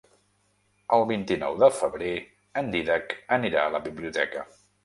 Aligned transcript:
El 0.97 1.05
vint-i-nou 1.11 1.59
de 1.65 1.69
febrer 1.81 2.15
en 2.63 2.75
Dídac 2.77 3.17
anirà 3.39 3.67
a 3.67 3.75
la 3.77 3.87
biblioteca. 3.93 4.49